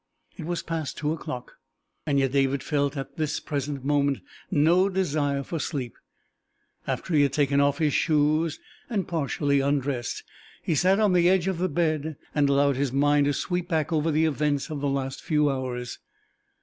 [0.35, 1.57] It was past two o'clock,
[2.07, 5.95] and yet David felt at the present moment no desire for sleep.
[6.87, 8.59] After he had taken off his shoes
[8.89, 10.23] and partially undressed,
[10.63, 13.93] he sat on the edge of his bed and allowed his mind to sweep back
[13.93, 15.99] over the events of the last few hours.